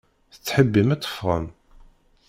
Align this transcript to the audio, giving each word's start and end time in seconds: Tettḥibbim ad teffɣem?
Tettḥibbim 0.33 0.89
ad 0.93 1.01
teffɣem? 1.01 1.45